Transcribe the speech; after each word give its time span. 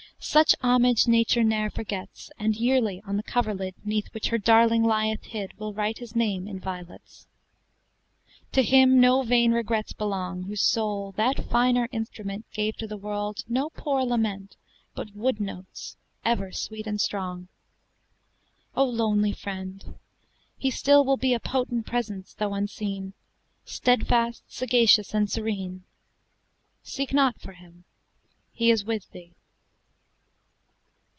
Such 0.23 0.55
homage 0.61 1.07
Nature 1.07 1.43
ne'er 1.43 1.71
forgets, 1.71 2.29
And 2.37 2.55
yearly 2.55 3.01
on 3.07 3.17
the 3.17 3.23
coverlid 3.23 3.73
'Neath 3.83 4.13
which 4.13 4.27
her 4.27 4.37
darling 4.37 4.83
lieth 4.83 5.23
hid 5.23 5.57
Will 5.57 5.73
write 5.73 5.97
his 5.97 6.15
name 6.15 6.47
in 6.47 6.59
violets. 6.59 7.25
"To 8.51 8.61
him 8.61 8.99
no 9.01 9.23
vain 9.23 9.51
regrets 9.51 9.93
belong, 9.93 10.43
Whose 10.43 10.61
soul, 10.61 11.11
that 11.13 11.49
finer 11.49 11.89
instrument, 11.91 12.45
Gave 12.53 12.77
to 12.77 12.85
the 12.85 12.97
world 12.99 13.39
no 13.47 13.71
poor 13.71 14.03
lament, 14.03 14.57
But 14.93 15.15
wood 15.15 15.39
notes 15.39 15.97
ever 16.23 16.51
sweet 16.51 16.85
and 16.85 17.01
strong. 17.01 17.47
O 18.75 18.85
lonely 18.85 19.31
friend! 19.33 19.95
he 20.55 20.69
still 20.69 21.03
will 21.03 21.17
be 21.17 21.33
A 21.33 21.39
potent 21.39 21.87
presence, 21.87 22.35
though 22.35 22.53
unseen, 22.53 23.13
Steadfast, 23.65 24.43
sagacious, 24.47 25.15
and 25.15 25.27
serene: 25.31 25.83
Seek 26.83 27.11
not 27.11 27.39
for 27.41 27.53
him, 27.53 27.85
he 28.51 28.69
is 28.69 28.85
with 28.85 29.09
thee." 29.11 29.31